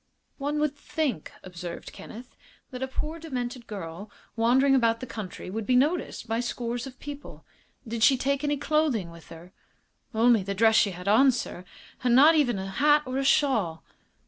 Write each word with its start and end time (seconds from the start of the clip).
"One 0.39 0.57
would 0.59 0.75
think," 0.75 1.31
observed 1.43 1.93
Kenneth, 1.93 2.35
"that 2.71 2.81
a 2.81 2.87
poor, 2.87 3.19
demented 3.19 3.67
girl, 3.67 4.09
wandering 4.35 4.73
about 4.73 4.99
the 4.99 5.05
country, 5.05 5.51
would 5.51 5.67
be 5.67 5.75
noticed 5.75 6.27
by 6.27 6.39
scores 6.39 6.87
of 6.87 6.99
people. 6.99 7.45
Did 7.87 8.01
she 8.01 8.17
take 8.17 8.43
any 8.43 8.57
clothing 8.57 9.11
with 9.11 9.29
her?" 9.29 9.53
"Only 10.11 10.41
the 10.41 10.55
dress 10.55 10.75
she 10.75 10.89
had 10.89 11.07
on, 11.07 11.31
sir, 11.31 11.65
and 12.03 12.15
not 12.15 12.33
even 12.33 12.57
a 12.57 12.65
hat 12.71 13.03
or 13.05 13.19
a 13.19 13.23
shawl." 13.23 13.83